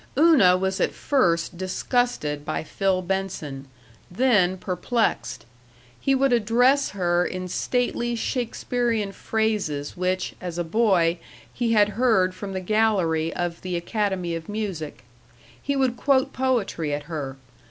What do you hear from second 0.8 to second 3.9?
at first disgusted by Phil Benson,